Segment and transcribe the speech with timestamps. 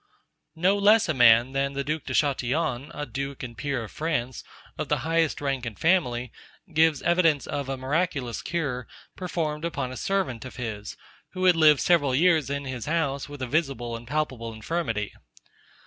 [0.55, 4.43] No less a man, than the Due de Chatillon, a duke and peer of France,
[4.75, 6.31] of the highest rank and family,
[6.73, 10.97] gives evidence of a miraculous cure, performed upon a servant of his,
[11.33, 15.13] who had lived several years in his house with a visible and palpable infirmity.